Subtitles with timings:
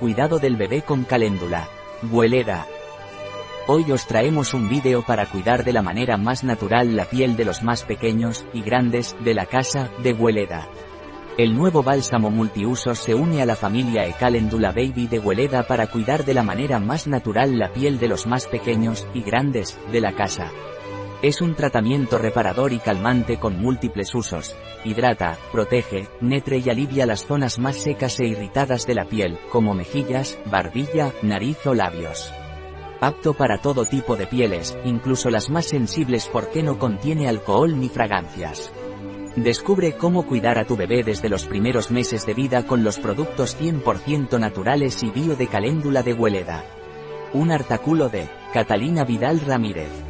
[0.00, 1.68] Cuidado del bebé con caléndula.
[2.10, 2.66] Hueleda.
[3.66, 7.44] Hoy os traemos un vídeo para cuidar de la manera más natural la piel de
[7.44, 10.68] los más pequeños y grandes de la casa de Hueleda.
[11.36, 15.88] El nuevo bálsamo multiusos se une a la familia E Calendula Baby de Hueleda para
[15.88, 20.00] cuidar de la manera más natural la piel de los más pequeños y grandes de
[20.00, 20.50] la casa.
[21.22, 24.56] Es un tratamiento reparador y calmante con múltiples usos.
[24.84, 29.74] Hidrata, protege, netre y alivia las zonas más secas e irritadas de la piel, como
[29.74, 32.32] mejillas, barbilla, nariz o labios.
[33.02, 37.90] Apto para todo tipo de pieles, incluso las más sensibles porque no contiene alcohol ni
[37.90, 38.72] fragancias.
[39.36, 43.60] Descubre cómo cuidar a tu bebé desde los primeros meses de vida con los productos
[43.60, 46.64] 100% naturales y bio de caléndula de Hueleda.
[47.34, 50.09] Un artículo de Catalina Vidal Ramírez.